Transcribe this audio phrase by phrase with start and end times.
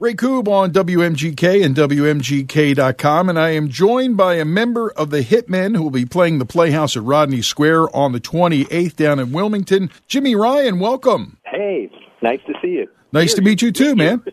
[0.00, 5.22] Ray Koob on WMGK and WMGK.com, and I am joined by a member of the
[5.22, 9.32] Hitmen who will be playing the Playhouse at Rodney Square on the 28th down in
[9.32, 9.90] Wilmington.
[10.06, 11.36] Jimmy Ryan, welcome.
[11.46, 11.90] Hey,
[12.22, 12.86] nice to see you.
[13.10, 14.22] Nice to meet you too, man.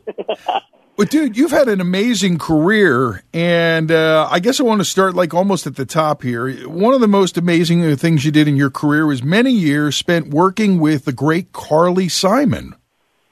[0.98, 5.14] But dude, you've had an amazing career, and uh, I guess I want to start
[5.14, 6.70] like almost at the top here.
[6.70, 10.30] One of the most amazing things you did in your career was many years spent
[10.30, 12.76] working with the great Carly Simon.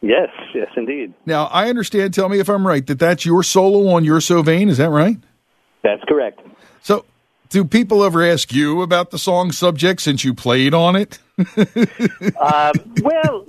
[0.04, 1.14] Yes, yes, indeed.
[1.26, 4.42] Now, I understand, tell me if I'm right, that that's your solo on You're So
[4.42, 4.68] Vain.
[4.68, 5.18] Is that right?
[5.82, 6.42] That's correct.
[6.82, 7.06] So,
[7.48, 11.20] do people ever ask you about the song subject since you played on it?
[12.38, 13.46] uh, well,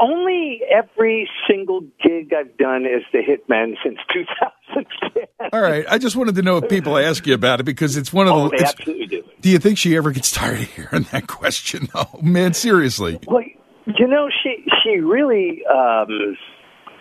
[0.00, 5.50] only every single gig I've done is the Hitmen since 2010.
[5.52, 5.84] All right.
[5.88, 8.34] I just wanted to know if people ask you about it because it's one of
[8.34, 8.58] oh, the.
[8.58, 9.24] They absolutely do.
[9.40, 11.88] Do you think she ever gets tired of hearing that question?
[11.94, 13.18] Oh, man, seriously.
[13.26, 13.42] Well,
[13.86, 16.36] you know, she she really um,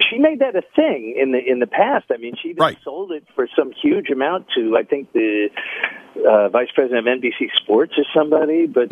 [0.10, 2.06] she made that a thing in the in the past.
[2.12, 2.78] I mean, she Right.
[2.84, 5.50] sold it for some huge amount to I think the
[6.28, 8.68] uh, vice president of NBC Sports or somebody.
[8.68, 8.90] But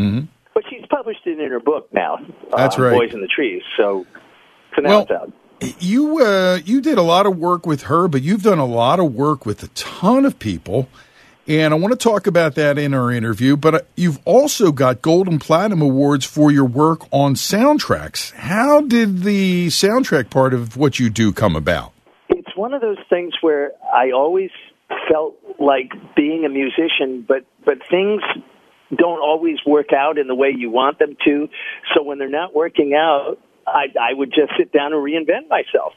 [0.53, 2.17] but she's published it in her book now.
[2.17, 2.55] Mm-hmm.
[2.55, 2.97] That's uh, right.
[2.97, 3.63] Boys in the Trees.
[3.77, 4.05] So
[4.75, 5.33] so now Well, it's out.
[5.79, 8.99] You uh, you did a lot of work with her, but you've done a lot
[8.99, 10.89] of work with a ton of people,
[11.47, 13.57] and I want to talk about that in our interview.
[13.57, 18.31] But uh, you've also got gold and platinum awards for your work on soundtracks.
[18.33, 21.93] How did the soundtrack part of what you do come about?
[22.53, 24.51] it's one of those things where I always
[25.09, 28.21] felt like being a musician, but but things
[28.95, 31.49] don't always work out in the way you want them to.
[31.95, 35.93] So when they're not working out, I, I would just sit down and reinvent myself.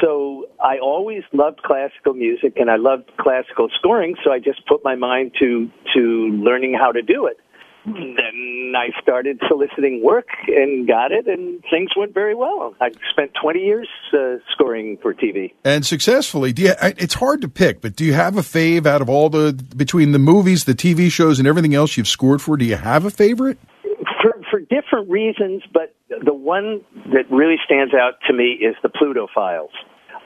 [0.00, 4.16] So I always loved classical music and I loved classical scoring.
[4.24, 7.38] So I just put my mind to to learning how to do it.
[7.84, 12.76] Then I started soliciting work and got it, and things went very well.
[12.80, 15.52] I spent 20 years uh, scoring for TV.
[15.64, 19.02] And successfully, do you, it's hard to pick, but do you have a fave out
[19.02, 22.56] of all the between the movies, the TV shows, and everything else you've scored for?
[22.56, 23.58] Do you have a favorite?
[24.52, 26.82] For different reasons, but the one
[27.12, 29.70] that really stands out to me is the Pluto Files.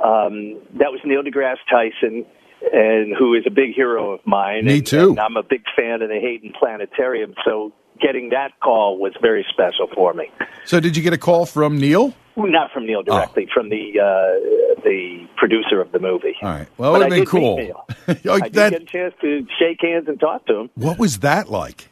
[0.05, 2.27] Um, that was Neil deGrasse Tyson,
[2.73, 4.65] and who is a big hero of mine.
[4.67, 5.11] Me and, too.
[5.11, 9.47] And I'm a big fan of the Hayden Planetarium, so getting that call was very
[9.51, 10.31] special for me.
[10.65, 12.13] So, did you get a call from Neil?
[12.37, 16.37] Not from Neil directly, from the uh, the producer of the movie.
[16.43, 16.69] All right.
[16.77, 17.57] Well, it would have been cool.
[17.57, 17.87] Neil.
[18.09, 20.71] Oh, I did that- get a chance to shake hands and talk to him.
[20.75, 21.89] what was that like?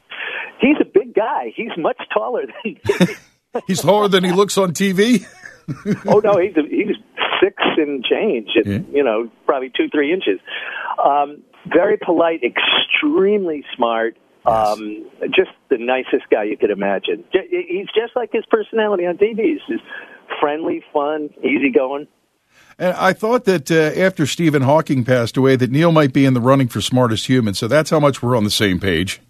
[0.60, 1.52] He's a big guy.
[1.54, 3.08] He's much taller than.
[3.66, 5.24] He's taller than he looks on TV.
[6.06, 6.96] oh no, he's he's
[7.40, 8.96] six and change, and, Yeah.
[8.96, 10.40] you know, probably two three inches.
[11.02, 11.42] Um,
[11.72, 14.16] very polite, extremely smart.
[14.44, 17.24] Um, just the nicest guy you could imagine.
[17.32, 19.38] J- He's just like his personality on TV.
[19.44, 19.84] He's just
[20.40, 22.08] friendly, fun, easygoing.
[22.78, 26.34] And I thought that uh, after Stephen Hawking passed away, that Neil might be in
[26.34, 27.54] the running for smartest human.
[27.54, 29.20] So that's how much we're on the same page.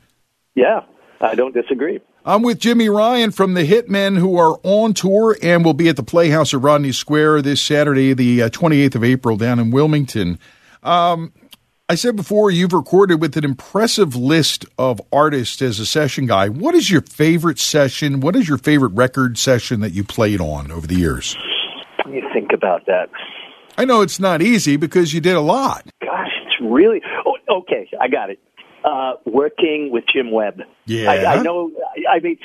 [0.57, 0.81] Yeah,
[1.25, 2.01] I don't disagree.
[2.25, 5.97] I'm with Jimmy Ryan from the Hitmen, who are on tour and will be at
[5.97, 10.39] the Playhouse at Rodney Square this Saturday, the uh, 28th of April, down in Wilmington.
[10.83, 11.33] Um,
[11.89, 16.49] I said before, you've recorded with an impressive list of artists as a session guy.
[16.49, 18.21] What is your favorite session?
[18.21, 21.37] What is your favorite record session that you played on over the years?
[21.99, 23.09] Let me think about that.
[23.77, 25.87] I know it's not easy because you did a lot.
[26.01, 27.03] Gosh, it's really.
[27.27, 28.39] Oh, okay, I got it.
[28.85, 30.61] Uh, working with Jim Webb.
[30.85, 31.11] Yeah.
[31.11, 31.71] I, I know.
[31.97, 32.39] I, I mean,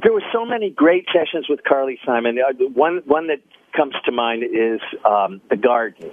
[0.00, 2.38] there were so many great sessions with Carly Simon.
[2.38, 3.40] Uh, one one that
[3.76, 6.12] comes to mind is um, "The Garden."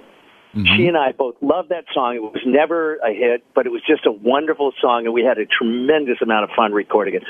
[0.52, 2.16] She and I both loved that song.
[2.16, 5.38] It was never a hit, but it was just a wonderful song, and we had
[5.38, 7.22] a tremendous amount of fun recording it.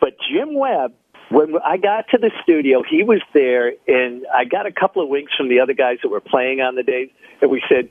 [0.00, 0.92] But Jim Webb,
[1.30, 5.08] when I got to the studio, he was there, and I got a couple of
[5.08, 7.88] winks from the other guys that were playing on the day, and we said,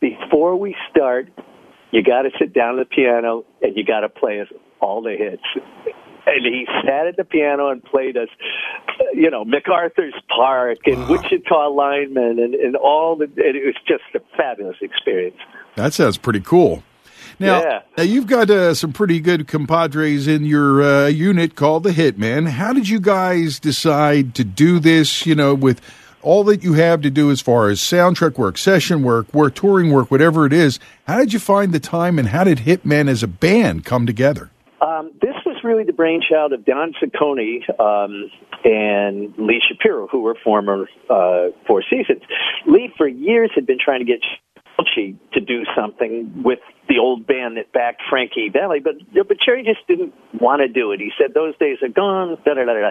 [0.00, 1.28] before we start,
[1.90, 4.48] you got to sit down at the piano and you got to play us
[4.80, 5.42] all the hits.
[6.28, 8.28] And he sat at the piano and played us,
[9.14, 14.02] you know, MacArthur's Park and Wichita Lineman and, and all the, and it was just
[14.14, 15.36] a fabulous experience.
[15.76, 16.82] That sounds pretty cool.
[17.38, 17.80] Now, Yeah.
[17.96, 22.48] now you've got uh, some pretty good compadres in your uh, unit called the Hitmen.
[22.48, 25.26] How did you guys decide to do this?
[25.26, 25.80] You know, with
[26.22, 29.90] all that you have to do as far as soundtrack work, session work, work, touring
[29.90, 30.78] work, whatever it is.
[31.06, 34.50] How did you find the time, and how did Hitmen as a band come together?
[34.80, 38.30] Um, this was really the brainchild of Don Ciccone um,
[38.64, 42.22] and Lee Shapiro, who were former uh, Four Seasons.
[42.66, 44.20] Lee, for years, had been trying to get
[44.78, 46.58] Polci to do something with
[46.88, 50.92] the old band that backed Frankie Valli, but but Gerry just didn't want to do
[50.92, 51.00] it.
[51.00, 52.36] He said those days are gone.
[52.44, 52.90] Da da da da.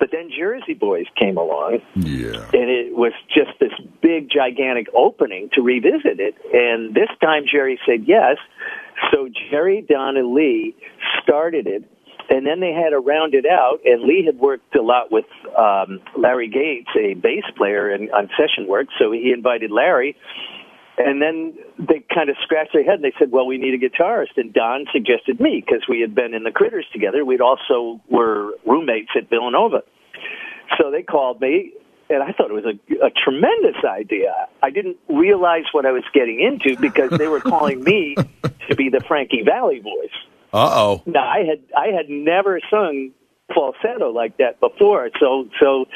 [0.00, 2.42] But then Jersey Boys came along, Yeah.
[2.54, 6.34] and it was just this big, gigantic opening to revisit it.
[6.52, 8.38] And this time Jerry said yes.
[9.12, 10.74] So Jerry, Don, and Lee
[11.22, 11.84] started it.
[12.30, 15.24] And then they had to round it out, and Lee had worked a lot with
[15.58, 18.86] um, Larry Gates, a bass player, and on session work.
[19.00, 20.16] So he invited Larry,
[21.06, 23.78] and then they kind of scratched their head and they said, "Well, we need a
[23.78, 27.24] guitarist." And Don suggested me because we had been in the Critters together.
[27.24, 29.82] We'd also were roommates at Villanova.
[30.78, 31.72] So they called me,
[32.08, 34.34] and I thought it was a, a tremendous idea.
[34.62, 38.16] I didn't realize what I was getting into because they were calling me
[38.68, 40.10] to be the Frankie Valli voice.
[40.52, 41.02] Uh oh.
[41.06, 43.10] Now I had I had never sung
[43.54, 45.86] falsetto like that before, so so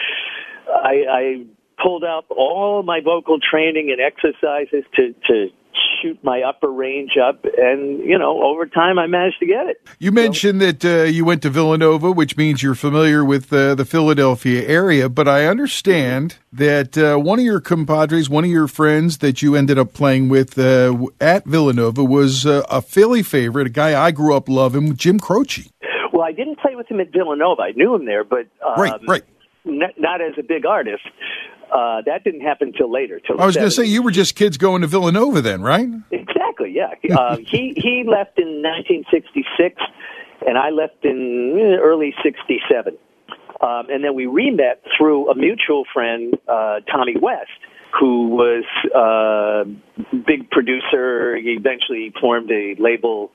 [0.72, 1.46] I, I
[1.84, 5.50] pulled out all my vocal training and exercises to to
[6.00, 9.76] shoot my upper range up, and you know over time I managed to get it.
[9.98, 13.84] You mentioned that uh, you went to Villanova, which means you're familiar with uh, the
[13.84, 15.08] Philadelphia area.
[15.08, 19.56] But I understand that uh, one of your compadres, one of your friends that you
[19.56, 24.10] ended up playing with uh, at Villanova, was uh, a Philly favorite, a guy I
[24.10, 25.70] grew up loving, Jim Croce.
[26.12, 27.62] Well, I didn't play with him at Villanova.
[27.62, 29.22] I knew him there, but um, Right, right.
[29.64, 31.02] Not, not as a big artist.
[31.72, 33.20] Uh, that didn't happen till later.
[33.20, 35.88] Till I was going to say you were just kids going to Villanova then, right?
[36.10, 36.74] Exactly.
[36.74, 36.94] Yeah.
[37.16, 39.80] Uh, he he left in 1966,
[40.46, 42.96] and I left in eh, early '67.
[43.60, 47.50] Um, and then we re-met through a mutual friend, uh, Tommy West,
[47.98, 48.64] who was
[48.94, 49.64] a
[50.26, 51.36] big producer.
[51.36, 53.30] He eventually formed a label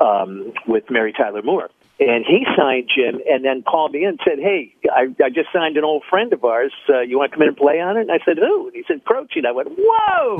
[0.00, 1.70] um, with Mary Tyler Moore.
[2.00, 5.48] And he signed Jim and then called me in and said, Hey, I, I just
[5.52, 6.72] signed an old friend of ours.
[6.88, 8.00] Uh, you want to come in and play on it?
[8.02, 8.66] And I said, Who?
[8.66, 9.28] And he said, Croce.
[9.36, 10.38] And I went, Whoa!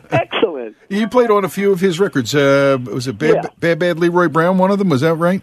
[0.10, 0.76] Excellent.
[0.90, 2.34] You played on a few of his records.
[2.34, 3.42] Uh, was it Bad, Yeah.
[3.58, 4.58] Bad Bad Leroy Brown?
[4.58, 5.40] One of them was that right?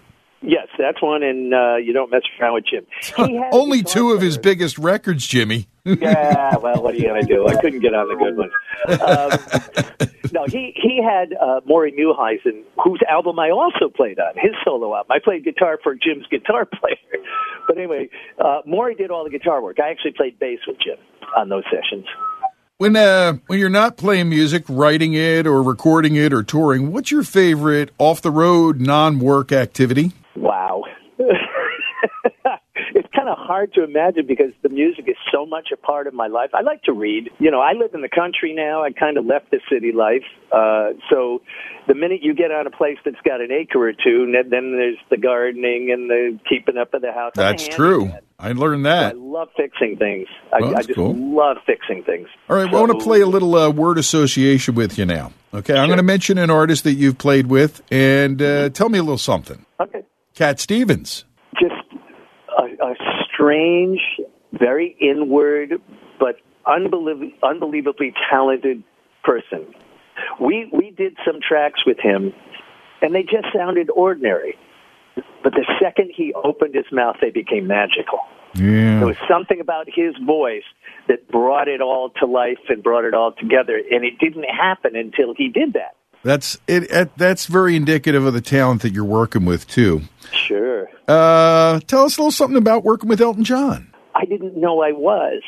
[0.81, 2.85] That's one, and uh, you don't mess around with Jim.
[3.27, 5.67] He had a Only two of his biggest records, Jimmy.
[5.85, 7.47] yeah, well, what are you going to do?
[7.47, 8.51] I couldn't get on the good ones.
[9.01, 14.51] Um, no, he he had uh, Maury Muehleisen, whose album I also played on, his
[14.63, 15.11] solo album.
[15.11, 17.23] I played guitar for Jim's guitar player.
[17.67, 19.77] But anyway, uh, Maury did all the guitar work.
[19.79, 20.97] I actually played bass with Jim
[21.37, 22.05] on those sessions.
[22.77, 27.11] When uh, when you're not playing music, writing it or recording it or touring, what's
[27.11, 30.13] your favorite off the road non work activity?
[30.35, 30.70] Wow.
[33.21, 36.13] It's kind of hard to imagine because the music is so much a part of
[36.13, 36.49] my life.
[36.53, 37.29] I like to read.
[37.39, 38.83] You know, I live in the country now.
[38.83, 40.23] I kind of left the city life.
[40.51, 41.41] Uh, so
[41.87, 44.97] the minute you get on a place that's got an acre or two, then there's
[45.09, 47.33] the gardening and the keeping up of the house.
[47.35, 48.11] That's true.
[48.39, 49.13] I learned that.
[49.13, 50.27] I love fixing things.
[50.51, 51.13] I, Well, I that's just cool.
[51.15, 52.27] love fixing things.
[52.49, 55.31] All right, well, I want to play a little uh, word association with you now.
[55.53, 58.97] Okay, I'm going to mention an artist that you've played with, and uh, tell me
[58.97, 59.65] a little something.
[59.79, 60.01] Okay.
[60.33, 61.25] Cat Stevens.
[62.57, 62.95] A, a
[63.33, 63.99] strange,
[64.53, 65.81] very inward,
[66.19, 68.83] but unbelievably, unbelievably talented
[69.23, 69.73] person.
[70.39, 72.33] We we did some tracks with him,
[73.01, 74.57] and they just sounded ordinary.
[75.43, 78.19] But the second he opened his mouth, they became magical.
[78.53, 78.99] Yeah.
[78.99, 80.63] There was something about his voice
[81.07, 84.95] that brought it all to life and brought it all together, and it didn't happen
[84.95, 85.95] until he did that.
[86.23, 87.17] That's it, it.
[87.17, 90.01] That's very indicative of the talent that you're working with too.
[90.31, 90.80] Sure.
[91.11, 93.93] Uh, tell us a little something about working with Elton John.
[94.15, 95.41] I didn't know I was.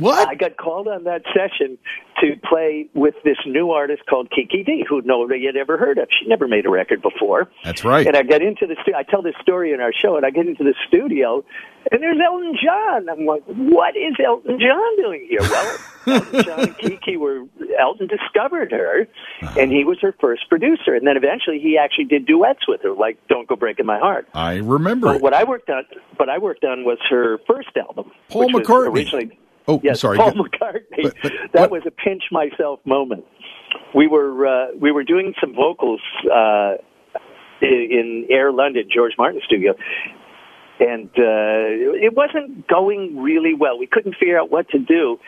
[0.00, 0.28] What?
[0.28, 1.78] I got called on that session
[2.20, 6.08] to play with this new artist called Kiki Dee, who nobody had ever heard of.
[6.18, 7.50] She never made a record before.
[7.64, 8.06] That's right.
[8.06, 8.98] And I get into the studio.
[8.98, 11.44] I tell this story in our show, and I get into the studio,
[11.90, 13.08] and there's Elton John.
[13.08, 15.40] I'm like, what is Elton John doing here?
[15.40, 17.44] Well, Elton John and Kiki were
[17.78, 19.06] Elton discovered her,
[19.42, 19.60] uh-huh.
[19.60, 22.92] and he was her first producer, and then eventually he actually did duets with her,
[22.92, 25.12] like "Don't Go Breaking My Heart." I remember.
[25.12, 25.84] But what I worked on,
[26.16, 28.94] what I worked on was her first album, Paul McCartney.
[28.94, 29.38] originally
[29.70, 30.18] Oh, Yes, sorry.
[30.18, 31.02] Paul McCartney.
[31.02, 33.24] But- but that was a pinch myself moment.
[33.94, 36.00] We were uh, we were doing some vocals
[36.32, 36.74] uh,
[37.60, 39.74] in, in Air London, George Martin studio,
[40.80, 43.78] and uh, it wasn't going really well.
[43.78, 45.18] We couldn't figure out what to do.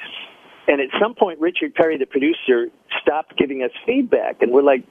[0.69, 2.69] And at some point, Richard Perry, the producer,
[3.01, 4.85] stopped giving us feedback, and we're like,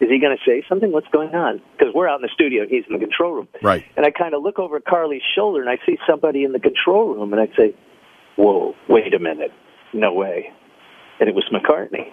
[0.00, 0.90] "Is he going to say something?
[0.90, 3.48] What's going on?" Because we're out in the studio, and he's in the control room.
[3.62, 3.84] Right.
[3.96, 7.14] And I kind of look over Carly's shoulder, and I see somebody in the control
[7.14, 7.74] room, and I say,
[8.36, 9.52] whoa, wait a minute.
[9.92, 10.50] No way.
[11.20, 12.10] And it was McCartney.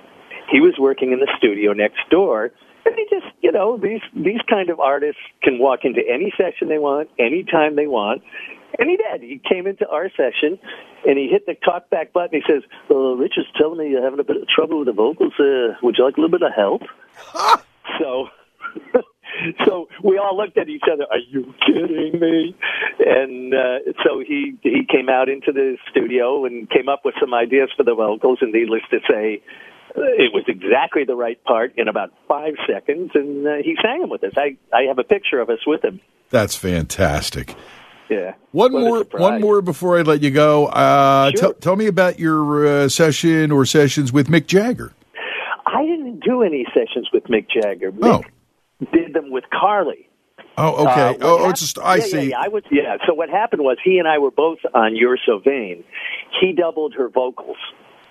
[0.52, 2.52] He was working in the studio next door.
[2.86, 6.70] And he just, you know, these, these kind of artists can walk into any session
[6.70, 8.24] they want, anytime they want.
[8.78, 9.22] And he did.
[9.22, 10.60] He came into our session
[11.08, 12.42] and he hit the talk back button.
[12.42, 14.94] He says, uh, Rich is telling me you're having a bit of trouble with the
[14.94, 15.34] vocals.
[15.40, 16.82] Uh, would you like a little bit of help?
[18.00, 18.28] so
[19.66, 21.06] so we all looked at each other.
[21.10, 22.56] Are you kidding me?
[23.00, 27.34] And uh, so he he came out into the studio and came up with some
[27.34, 28.40] ideas for the vocals.
[28.42, 29.42] And needless to say,
[29.98, 34.02] uh, it was exactly the right part in about five seconds, and uh, he sang
[34.02, 34.34] them with us.
[34.38, 36.00] I I have a picture of us with him.
[36.30, 37.56] That's fantastic.
[38.10, 38.34] Yeah.
[38.52, 40.66] One more, one more before I let you go.
[40.66, 41.54] Uh, sure.
[41.54, 44.94] t- tell me about your uh, session or sessions with Mick Jagger.
[45.68, 47.92] I didn't do any sessions with Mick Jagger.
[47.92, 48.24] Mick oh.
[48.94, 50.10] Did them with Carly.
[50.58, 51.16] Oh, okay.
[51.16, 52.18] Uh, oh, happened, just, I yeah, see.
[52.18, 52.64] Yeah, yeah, I was.
[52.70, 52.98] Yeah.
[53.08, 55.84] So what happened was he and I were both on "You're So Vain."
[56.42, 57.58] He doubled her vocals.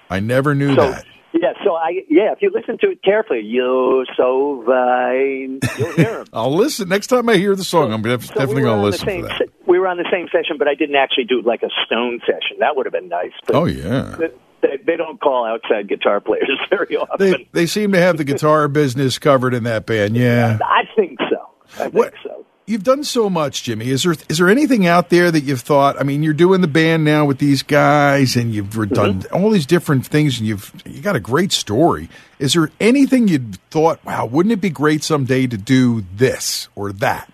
[0.08, 1.04] I never knew so, that.
[1.32, 5.60] Yeah, so I yeah, if you listen to it carefully, you're so vain.
[5.76, 6.26] You'll hear him.
[6.32, 7.92] I'll listen next time I hear the song.
[7.92, 9.48] I'm def- so definitely we going to listen same, to that.
[9.66, 12.56] We were on the same session, but I didn't actually do like a Stone session.
[12.60, 13.32] That would have been nice.
[13.46, 14.16] But oh yeah.
[14.61, 17.19] They, they don't call outside guitar players very often.
[17.19, 20.17] They, they seem to have the guitar business covered in that band.
[20.17, 21.50] Yeah, I think so.
[21.75, 22.45] I think what, so.
[22.69, 23.88] You've done so much, Jimmy.
[23.88, 25.99] Is there is there anything out there that you've thought?
[25.99, 29.35] I mean, you're doing the band now with these guys, and you've done mm-hmm.
[29.35, 32.11] all these different things, and you've you got a great story.
[32.38, 34.05] Is there anything you'd thought?
[34.05, 37.33] Wow, wouldn't it be great someday to do this or that?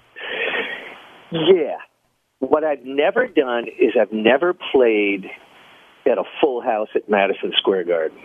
[1.33, 1.78] Yeah.
[2.38, 5.28] What I've never done is I've never played
[6.06, 8.18] at a full house at Madison Square Garden.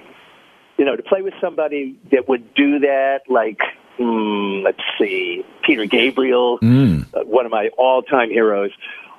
[0.77, 3.59] You know, to play with somebody that would do that, like
[3.99, 7.05] mm, let's see, Peter Gabriel, mm.
[7.13, 8.71] uh, one of my all-time heroes,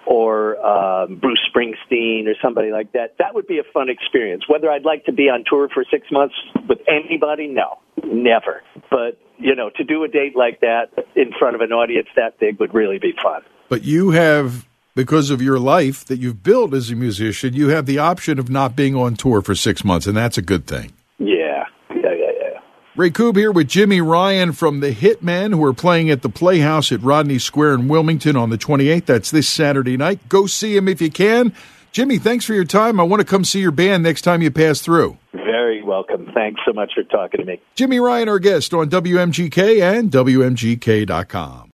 [0.07, 3.17] or um, Bruce Springsteen, or somebody like that.
[3.19, 4.49] That would be a fun experience.
[4.49, 6.35] Whether I'd like to be on tour for six months
[6.69, 8.63] with anybody, no, never.
[8.91, 12.39] But you know, to do a date like that in front of an audience that
[12.39, 13.43] big would really be fun.
[13.69, 14.67] But you have
[15.01, 18.51] because of your life that you've built as a musician, you have the option of
[18.51, 20.93] not being on tour for six months, and that's a good thing.
[21.19, 21.65] Yeah.
[21.89, 22.61] Yeah, yeah, yeah.
[22.97, 26.93] Ray Koob here with Jimmy Ryan from the Hitmen, who are playing at the Playhouse
[26.93, 29.07] at Rodney Square in Wilmington on the 28th.
[29.07, 30.29] That's this Saturday night.
[30.29, 31.55] Go see him if you can.
[31.93, 33.01] Jimmy, thanks for your time.
[33.01, 35.17] I want to come see your band next time you pass through.
[35.33, 36.31] Very welcome.
[36.35, 37.59] Thanks so much for talking to me.
[37.75, 41.69] Jimmy Ryan, our guest on WMGK and WMGK.com.